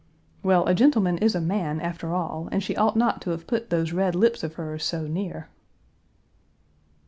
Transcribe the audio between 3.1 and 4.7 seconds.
to have put those red lips of